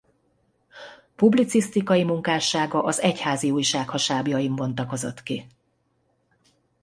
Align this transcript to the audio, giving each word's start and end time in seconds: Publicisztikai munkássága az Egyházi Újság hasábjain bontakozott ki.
Publicisztikai 1.15 2.03
munkássága 2.03 2.83
az 2.83 2.99
Egyházi 2.99 3.51
Újság 3.51 3.89
hasábjain 3.89 4.55
bontakozott 4.55 5.23
ki. 5.23 5.47